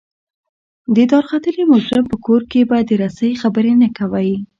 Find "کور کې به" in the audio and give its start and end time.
2.25-2.77